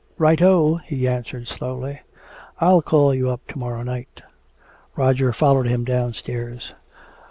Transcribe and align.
"Right 0.17 0.41
O," 0.41 0.77
he 0.77 1.07
answered 1.07 1.47
slowly. 1.47 2.01
"I'll 2.59 2.81
call 2.81 3.11
up 3.29 3.45
to 3.49 3.59
morrow 3.59 3.83
night." 3.83 4.23
Roger 4.95 5.31
followed 5.31 5.67
him 5.67 5.83
downstairs. 5.83 6.73